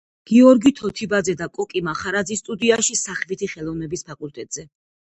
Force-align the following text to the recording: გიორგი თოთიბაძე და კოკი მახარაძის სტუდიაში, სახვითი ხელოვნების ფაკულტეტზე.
გიორგი 0.29 0.71
თოთიბაძე 0.79 1.35
და 1.43 1.49
კოკი 1.59 1.83
მახარაძის 1.91 2.45
სტუდიაში, 2.45 2.99
სახვითი 3.07 3.55
ხელოვნების 3.55 4.09
ფაკულტეტზე. 4.11 4.69